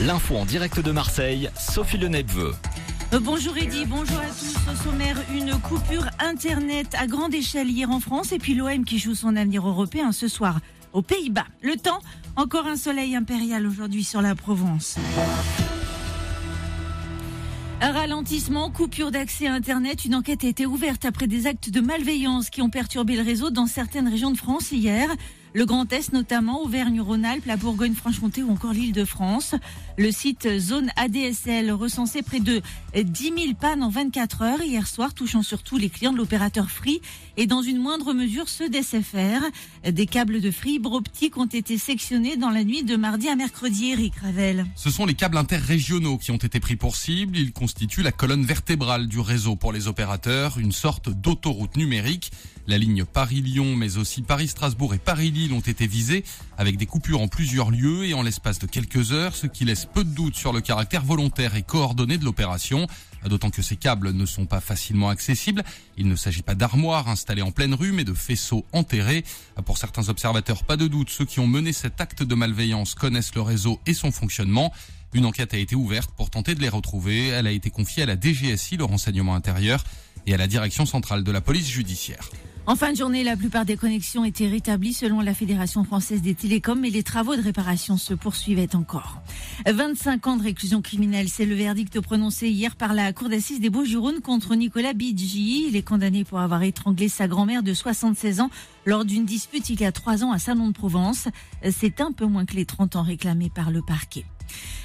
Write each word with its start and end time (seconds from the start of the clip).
L'info 0.00 0.36
en 0.36 0.44
direct 0.44 0.80
de 0.80 0.90
Marseille, 0.90 1.50
Sophie 1.56 1.98
Le 1.98 2.08
Nepveux. 2.08 2.54
Euh, 3.12 3.20
Bonjour 3.20 3.56
Eddy, 3.56 3.84
bonjour 3.84 4.18
à 4.18 4.26
tous. 4.26 4.56
Au 4.70 4.74
sommaire, 4.74 5.16
une 5.32 5.52
coupure 5.60 6.06
Internet 6.18 6.96
à 6.98 7.06
grande 7.06 7.34
échelle 7.34 7.68
hier 7.68 7.90
en 7.90 8.00
France 8.00 8.32
et 8.32 8.38
puis 8.38 8.54
l'OM 8.54 8.84
qui 8.84 8.98
joue 8.98 9.14
son 9.14 9.36
avenir 9.36 9.68
européen 9.68 10.10
ce 10.10 10.28
soir 10.28 10.60
aux 10.92 11.02
Pays-Bas. 11.02 11.46
Le 11.62 11.76
temps, 11.76 12.00
encore 12.36 12.66
un 12.66 12.76
soleil 12.76 13.14
impérial 13.14 13.66
aujourd'hui 13.66 14.02
sur 14.02 14.22
la 14.22 14.34
Provence. 14.34 14.96
Un 17.80 17.92
ralentissement, 17.92 18.70
coupure 18.70 19.10
d'accès 19.10 19.46
à 19.46 19.52
Internet. 19.52 20.04
Une 20.04 20.14
enquête 20.14 20.42
a 20.44 20.48
été 20.48 20.66
ouverte 20.66 21.04
après 21.04 21.26
des 21.26 21.46
actes 21.46 21.70
de 21.70 21.80
malveillance 21.80 22.48
qui 22.48 22.62
ont 22.62 22.70
perturbé 22.70 23.16
le 23.16 23.22
réseau 23.22 23.50
dans 23.50 23.66
certaines 23.66 24.08
régions 24.08 24.30
de 24.30 24.38
France 24.38 24.72
hier. 24.72 25.08
Le 25.54 25.66
Grand 25.66 25.92
Est 25.92 26.14
notamment, 26.14 26.62
Auvergne-Rhône-Alpes, 26.62 27.44
la 27.44 27.58
Bourgogne-Franche-Comté 27.58 28.42
ou 28.42 28.50
encore 28.50 28.72
l'île 28.72 28.94
de 28.94 29.04
France. 29.04 29.54
Le 29.98 30.10
site 30.10 30.58
Zone 30.58 30.90
ADSL 30.96 31.70
recensait 31.72 32.22
près 32.22 32.40
de 32.40 32.62
10 32.96 33.22
000 33.22 33.36
pannes 33.60 33.82
en 33.82 33.90
24 33.90 34.40
heures 34.40 34.62
hier 34.62 34.86
soir, 34.86 35.12
touchant 35.12 35.42
surtout 35.42 35.76
les 35.76 35.90
clients 35.90 36.14
de 36.14 36.16
l'opérateur 36.16 36.70
Free 36.70 37.02
et 37.36 37.46
dans 37.46 37.60
une 37.60 37.76
moindre 37.76 38.14
mesure 38.14 38.48
ceux 38.48 38.70
d'SFR. 38.70 39.44
Des 39.86 40.06
câbles 40.06 40.40
de 40.40 40.50
fibre 40.50 40.92
optique 40.92 41.36
ont 41.36 41.44
été 41.44 41.76
sectionnés 41.76 42.38
dans 42.38 42.50
la 42.50 42.64
nuit 42.64 42.82
de 42.82 42.96
mardi 42.96 43.28
à 43.28 43.36
mercredi, 43.36 43.90
Eric 43.90 44.14
Ravel. 44.22 44.64
Ce 44.74 44.90
sont 44.90 45.04
les 45.04 45.14
câbles 45.14 45.36
interrégionaux 45.36 46.16
qui 46.16 46.30
ont 46.30 46.36
été 46.36 46.60
pris 46.60 46.76
pour 46.76 46.96
cible. 46.96 47.36
Ils 47.36 47.52
constituent 47.52 48.02
la 48.02 48.12
colonne 48.12 48.44
vertébrale 48.46 49.06
du 49.06 49.20
réseau 49.20 49.56
pour 49.56 49.74
les 49.74 49.86
opérateurs, 49.86 50.58
une 50.58 50.72
sorte 50.72 51.10
d'autoroute 51.10 51.76
numérique. 51.76 52.30
La 52.68 52.78
ligne 52.78 53.04
Paris-Lyon, 53.04 53.74
mais 53.74 53.96
aussi 53.96 54.22
Paris-Strasbourg 54.22 54.94
et 54.94 54.98
Paris-Lille 54.98 55.52
ont 55.52 55.60
été 55.60 55.88
visés 55.88 56.24
avec 56.56 56.76
des 56.76 56.86
coupures 56.86 57.20
en 57.20 57.26
plusieurs 57.26 57.72
lieux 57.72 58.04
et 58.04 58.14
en 58.14 58.22
l'espace 58.22 58.60
de 58.60 58.66
quelques 58.66 59.10
heures, 59.10 59.34
ce 59.34 59.48
qui 59.48 59.64
laisse 59.64 59.84
peu 59.84 60.04
de 60.04 60.10
doute 60.10 60.36
sur 60.36 60.52
le 60.52 60.60
caractère 60.60 61.04
volontaire 61.04 61.56
et 61.56 61.62
coordonné 61.62 62.18
de 62.18 62.24
l'opération. 62.24 62.86
D'autant 63.26 63.50
que 63.50 63.62
ces 63.62 63.76
câbles 63.76 64.12
ne 64.12 64.26
sont 64.26 64.46
pas 64.46 64.60
facilement 64.60 65.08
accessibles. 65.08 65.64
Il 65.96 66.08
ne 66.08 66.16
s'agit 66.16 66.42
pas 66.42 66.54
d'armoires 66.54 67.08
installées 67.08 67.42
en 67.42 67.50
pleine 67.50 67.74
rue, 67.74 67.92
mais 67.92 68.04
de 68.04 68.14
faisceaux 68.14 68.64
enterrés. 68.72 69.24
Pour 69.64 69.78
certains 69.78 70.08
observateurs, 70.08 70.64
pas 70.64 70.76
de 70.76 70.86
doute, 70.86 71.10
ceux 71.10 71.24
qui 71.24 71.40
ont 71.40 71.46
mené 71.48 71.72
cet 71.72 72.00
acte 72.00 72.22
de 72.22 72.34
malveillance 72.34 72.94
connaissent 72.94 73.34
le 73.34 73.42
réseau 73.42 73.80
et 73.86 73.94
son 73.94 74.12
fonctionnement. 74.12 74.72
Une 75.14 75.26
enquête 75.26 75.52
a 75.52 75.58
été 75.58 75.74
ouverte 75.74 76.10
pour 76.16 76.30
tenter 76.30 76.54
de 76.54 76.60
les 76.60 76.68
retrouver. 76.68 77.28
Elle 77.28 77.46
a 77.46 77.52
été 77.52 77.70
confiée 77.70 78.04
à 78.04 78.06
la 78.06 78.16
DGSI, 78.16 78.76
le 78.76 78.84
renseignement 78.84 79.34
intérieur, 79.34 79.84
et 80.26 80.34
à 80.34 80.36
la 80.36 80.46
direction 80.46 80.86
centrale 80.86 81.24
de 81.24 81.32
la 81.32 81.40
police 81.40 81.68
judiciaire. 81.68 82.30
En 82.64 82.76
fin 82.76 82.92
de 82.92 82.96
journée, 82.96 83.24
la 83.24 83.36
plupart 83.36 83.64
des 83.64 83.76
connexions 83.76 84.24
étaient 84.24 84.46
rétablies 84.46 84.92
selon 84.92 85.20
la 85.20 85.34
Fédération 85.34 85.82
française 85.82 86.22
des 86.22 86.36
télécoms, 86.36 86.78
mais 86.78 86.90
les 86.90 87.02
travaux 87.02 87.34
de 87.34 87.42
réparation 87.42 87.96
se 87.96 88.14
poursuivaient 88.14 88.76
encore. 88.76 89.20
25 89.66 90.26
ans 90.28 90.36
de 90.36 90.44
réclusion 90.44 90.80
criminelle, 90.80 91.28
c'est 91.28 91.44
le 91.44 91.56
verdict 91.56 92.00
prononcé 92.00 92.50
hier 92.50 92.76
par 92.76 92.94
la 92.94 93.12
Cour 93.12 93.28
d'assises 93.28 93.58
des 93.58 93.68
Bouches-du-Rhône 93.68 94.20
contre 94.20 94.54
Nicolas 94.54 94.92
Bidji. 94.92 95.66
Il 95.68 95.76
est 95.76 95.82
condamné 95.82 96.22
pour 96.22 96.38
avoir 96.38 96.62
étranglé 96.62 97.08
sa 97.08 97.26
grand-mère 97.26 97.64
de 97.64 97.74
76 97.74 98.40
ans 98.40 98.50
lors 98.86 99.04
d'une 99.04 99.24
dispute 99.24 99.68
il 99.68 99.80
y 99.80 99.84
a 99.84 99.90
trois 99.90 100.22
ans 100.22 100.30
à 100.30 100.38
Salon 100.38 100.68
de 100.68 100.72
Provence. 100.72 101.26
C'est 101.68 102.00
un 102.00 102.12
peu 102.12 102.26
moins 102.26 102.44
que 102.44 102.54
les 102.54 102.64
30 102.64 102.94
ans 102.94 103.02
réclamés 103.02 103.50
par 103.50 103.72
le 103.72 103.82
parquet. 103.82 104.24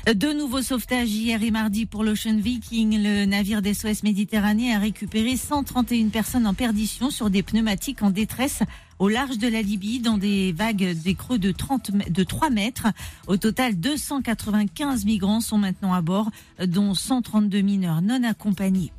De 0.05 0.31
nouveaux 0.31 0.61
sauvetages 0.61 1.09
hier 1.09 1.43
et 1.43 1.51
mardi 1.51 1.85
pour 1.85 2.03
l'Ocean 2.03 2.37
Viking. 2.37 3.03
Le 3.03 3.25
navire 3.25 3.61
d'SOS 3.61 4.03
Méditerranée 4.03 4.73
a 4.73 4.79
récupéré 4.79 5.35
131 5.35 6.09
personnes 6.09 6.47
en 6.47 6.53
perdition 6.53 7.09
sur 7.09 7.29
des 7.29 7.43
pneumatiques 7.43 8.01
en 8.03 8.09
détresse 8.09 8.63
au 8.99 9.09
large 9.09 9.37
de 9.37 9.47
la 9.47 9.61
Libye 9.61 9.99
dans 9.99 10.17
des 10.17 10.53
vagues 10.53 10.93
des 11.03 11.13
creux 11.13 11.39
de 11.39 11.51
30 11.51 11.91
de 12.09 12.23
3 12.23 12.49
mètres. 12.49 12.87
Au 13.27 13.37
total, 13.37 13.75
295 13.79 15.05
migrants 15.05 15.41
sont 15.41 15.57
maintenant 15.57 15.93
à 15.93 16.01
bord, 16.01 16.31
dont 16.65 16.93
132 16.93 17.61
mineurs 17.61 18.01
non 18.01 18.23
accompagnés. 18.23 18.91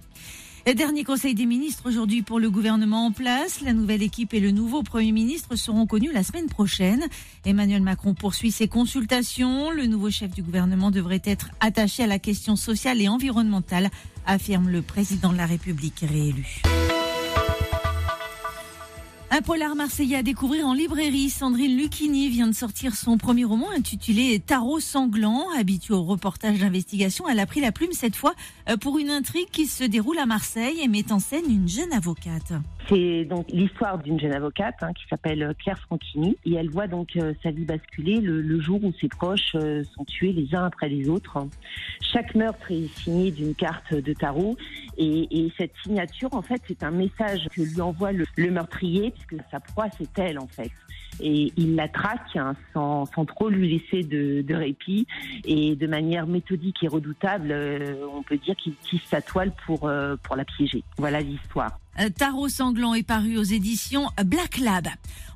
Dernier 0.75 1.03
conseil 1.03 1.35
des 1.35 1.47
ministres 1.47 1.85
aujourd'hui 1.87 2.23
pour 2.23 2.39
le 2.39 2.51
gouvernement 2.51 3.07
en 3.07 3.11
place. 3.11 3.63
La 3.63 3.73
nouvelle 3.73 4.03
équipe 4.03 4.35
et 4.35 4.39
le 4.39 4.51
nouveau 4.51 4.83
Premier 4.83 5.13
ministre 5.13 5.57
seront 5.57 5.87
connus 5.87 6.13
la 6.13 6.23
semaine 6.23 6.47
prochaine. 6.47 7.07
Emmanuel 7.47 7.83
Macron 7.83 8.13
poursuit 8.13 8.53
ses 8.53 8.69
consultations. 8.69 9.71
Le 9.71 9.87
nouveau 9.87 10.11
chef 10.11 10.31
du 10.31 10.43
gouvernement 10.43 10.91
devrait 10.91 11.23
être 11.25 11.49
attaché 11.61 12.05
à 12.05 12.07
la 12.07 12.19
question 12.19 12.55
sociale 12.55 13.01
et 13.01 13.09
environnementale, 13.09 13.91
affirme 14.27 14.69
le 14.69 14.83
président 14.83 15.33
de 15.33 15.39
la 15.39 15.47
République 15.47 16.05
réélu. 16.07 16.63
Un 19.39 19.43
polar 19.43 19.77
marseillais 19.77 20.17
à 20.17 20.25
découvrir 20.25 20.67
en 20.67 20.75
librairie. 20.75 21.31
Sandrine 21.31 21.77
Lucchini 21.77 22.29
vient 22.29 22.49
de 22.49 22.53
sortir 22.53 22.97
son 22.97 23.19
premier 23.19 23.45
roman 23.45 23.71
intitulé 23.71 24.41
Tarot 24.41 24.81
sanglant. 24.81 25.45
Habituée 25.57 25.95
au 25.95 26.03
reportage 26.03 26.59
d'investigation, 26.59 27.29
elle 27.29 27.39
a 27.39 27.47
pris 27.47 27.61
la 27.61 27.71
plume 27.71 27.93
cette 27.93 28.17
fois 28.17 28.35
pour 28.81 28.99
une 28.99 29.11
intrigue 29.11 29.47
qui 29.53 29.67
se 29.67 29.85
déroule 29.85 30.19
à 30.19 30.27
Marseille 30.27 30.81
et 30.83 30.89
met 30.89 31.13
en 31.13 31.21
scène 31.21 31.45
une 31.49 31.69
jeune 31.69 31.93
avocate. 31.93 32.53
C'est 32.89 33.27
donc 33.27 33.47
l'histoire 33.51 33.99
d'une 33.99 34.19
jeune 34.19 34.33
avocate 34.33 34.77
hein, 34.81 34.93
qui 34.95 35.07
s'appelle 35.09 35.55
Claire 35.63 35.79
Franchini 35.79 36.37
et 36.47 36.55
elle 36.55 36.71
voit 36.71 36.87
donc 36.87 37.11
euh, 37.17 37.35
sa 37.43 37.51
vie 37.51 37.67
basculer 37.67 38.21
le, 38.21 38.61
jour 38.61 38.83
où 38.83 38.93
ses 38.99 39.09
proches 39.09 39.55
euh, 39.57 39.85
sont 39.95 40.05
tués 40.05 40.33
les 40.33 40.55
uns 40.55 40.65
après 40.65 40.89
les 40.89 41.09
autres. 41.09 41.47
Chaque 42.01 42.35
meurtre 42.35 42.73
est 42.73 42.89
signé 42.99 43.31
d'une 43.31 43.55
carte 43.55 43.95
de 43.95 44.13
tarot 44.15 44.57
et, 44.97 45.29
et, 45.31 45.53
cette 45.59 45.73
signature 45.83 46.33
en 46.33 46.41
fait 46.41 46.63
c'est 46.67 46.83
un 46.83 46.91
message 46.91 47.47
que 47.55 47.61
lui 47.61 47.81
envoie 47.81 48.13
le 48.13 48.51
meurtrier 48.51 49.13
puisque 49.29 49.45
sa 49.51 49.61
proie 49.61 49.87
c'est 49.97 50.19
elle 50.19 50.39
en 50.39 50.49
fait 50.49 50.73
et 51.21 51.53
il 51.57 51.75
la 51.75 51.89
traque 51.89 52.37
hein, 52.37 52.55
sans, 52.73 53.07
sans, 53.07 53.25
trop 53.25 53.49
lui 53.49 53.79
laisser 53.79 54.07
de, 54.07 54.43
de, 54.43 54.55
répit 54.55 55.07
et 55.45 55.75
de 55.75 55.87
manière 55.87 56.27
méthodique 56.27 56.83
et 56.83 56.89
redoutable 56.89 57.49
euh, 57.51 57.95
on 58.13 58.23
peut 58.23 58.37
dire 58.37 58.57
qu'il 58.57 58.75
tisse 58.77 59.03
sa 59.05 59.21
toile 59.21 59.53
pour, 59.67 59.89
euh, 59.89 60.17
pour 60.23 60.37
la 60.37 60.45
piéger. 60.45 60.83
Voilà 60.97 61.21
l'histoire. 61.21 61.79
Tarot 62.17 62.49
sanglant 62.49 62.95
est 62.95 63.07
paru 63.07 63.37
aux 63.37 63.43
éditions 63.43 64.07
Black 64.25 64.59
Lab. 64.59 64.87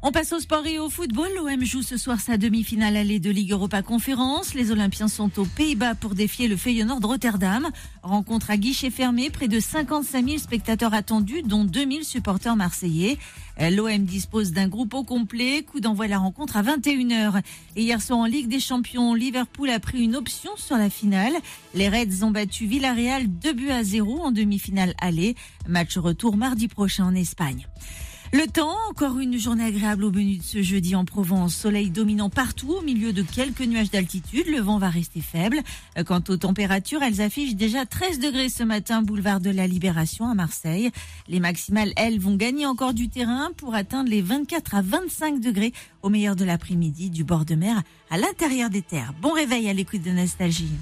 On 0.05 0.11
passe 0.11 0.33
au 0.33 0.41
sport 0.41 0.67
et 0.67 0.81
au 0.81 0.91
football. 0.91 1.29
L'OM 1.37 1.65
joue 1.65 1.83
ce 1.83 1.97
soir 1.97 2.19
sa 2.19 2.37
demi-finale 2.37 2.97
allée 2.97 3.21
de 3.21 3.31
Ligue 3.31 3.53
Europa 3.53 3.83
Conférence. 3.83 4.53
Les 4.53 4.73
Olympiens 4.73 5.07
sont 5.07 5.39
aux 5.39 5.45
Pays-Bas 5.45 5.95
pour 5.95 6.17
défier 6.17 6.49
le 6.49 6.57
Feyenoord 6.57 6.99
de 6.99 7.07
Rotterdam. 7.07 7.71
Rencontre 8.03 8.51
à 8.51 8.57
guichet 8.57 8.91
fermé, 8.91 9.31
près 9.31 9.47
de 9.47 9.61
55 9.61 10.27
000 10.27 10.39
spectateurs 10.39 10.93
attendus, 10.93 11.43
dont 11.43 11.63
2000 11.63 12.03
supporters 12.03 12.57
marseillais. 12.57 13.17
L'OM 13.61 14.05
dispose 14.05 14.51
d'un 14.51 14.67
groupe 14.67 14.93
au 14.95 15.05
complet. 15.05 15.63
Coup 15.63 15.79
d'envoi 15.79 16.09
la 16.09 16.19
rencontre 16.19 16.57
à 16.57 16.65
21h. 16.65 17.41
Et 17.77 17.83
hier 17.83 18.03
soir 18.03 18.19
en 18.19 18.27
Ligue 18.27 18.49
des 18.49 18.59
Champions, 18.59 19.15
Liverpool 19.15 19.71
a 19.71 19.79
pris 19.79 20.03
une 20.03 20.17
option 20.17 20.51
sur 20.57 20.79
la 20.79 20.91
finale. 20.91 21.35
Les 21.75 21.89
Reds 21.89 22.25
ont 22.25 22.33
battu 22.33 22.67
Villarreal 22.67 23.29
2 23.29 23.53
buts 23.53 23.71
à 23.71 23.85
0 23.85 24.21
en 24.21 24.33
demi-finale 24.33 24.95
allée. 25.01 25.37
Match 25.69 25.97
retour 25.97 26.37
mardi 26.37 26.67
prochain 26.67 27.05
en 27.05 27.15
Espagne. 27.15 27.69
Le 28.35 28.47
temps, 28.47 28.75
encore 28.89 29.19
une 29.19 29.39
journée 29.39 29.65
agréable 29.65 30.05
au 30.05 30.11
menu 30.11 30.39
de 30.39 30.43
ce 30.43 30.63
jeudi 30.63 30.97
en 30.97 31.05
Provence. 31.05 31.55
Soleil 31.55 31.91
dominant 31.91 32.31
partout 32.31 32.73
au 32.73 32.81
milieu 32.81 33.13
de 33.13 33.21
quelques 33.21 33.61
nuages 33.61 33.91
d'altitude. 33.91 34.47
Le 34.47 34.59
vent 34.59 34.79
va 34.79 34.89
rester 34.89 35.21
faible. 35.21 35.61
Quant 36.07 36.23
aux 36.31 36.39
températures, 36.39 37.03
elles 37.03 37.21
affichent 37.21 37.57
déjà 37.57 37.85
13 37.85 38.21
degrés 38.21 38.49
ce 38.49 38.63
matin, 38.63 39.03
boulevard 39.03 39.41
de 39.41 39.51
la 39.51 39.67
Libération 39.67 40.27
à 40.27 40.35
Marseille. 40.35 40.91
Les 41.29 41.41
maximales, 41.41 41.93
elles, 41.95 42.19
vont 42.19 42.35
gagner 42.35 42.65
encore 42.65 42.95
du 42.95 43.11
terrain 43.11 43.51
pour 43.59 43.75
atteindre 43.75 44.09
les 44.09 44.23
24 44.23 44.77
à 44.77 44.81
25 44.81 45.39
degrés 45.39 45.75
au 46.01 46.09
meilleur 46.09 46.35
de 46.35 46.47
l'après-midi 46.47 47.11
du 47.11 47.25
bord 47.25 47.45
de 47.45 47.55
mer 47.55 47.83
à 48.11 48.17
l'intérieur 48.17 48.71
des 48.71 48.81
terres. 48.81 49.13
Bon 49.21 49.33
réveil 49.33 49.69
à 49.69 49.75
l'écoute 49.75 50.03
de 50.03 50.11
Nostalgie. 50.11 50.73